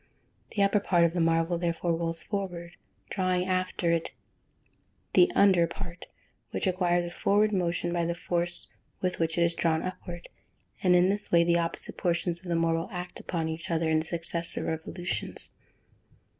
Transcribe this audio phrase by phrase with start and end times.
[0.55, 2.71] The upper part of the marble, therefore, rolls forward,
[3.11, 4.09] drawing after it
[5.13, 6.07] the under part,
[6.49, 8.67] which acquires a forward motion by the force
[8.99, 10.27] with which it is drawn upward,
[10.81, 13.99] and in this way the opposite portions of the marble act upon each other in
[13.99, 15.51] the successive revolutions.